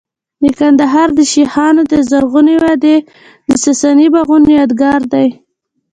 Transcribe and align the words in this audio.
د 0.43 0.45
کندهار 0.59 1.09
د 1.17 1.19
شیخانو 1.31 1.81
د 1.91 1.93
زرغونې 2.09 2.55
وادۍ 2.63 2.97
د 3.47 3.51
ساساني 3.63 4.07
باغونو 4.13 4.49
یادګار 4.59 5.01
دی 5.13 5.27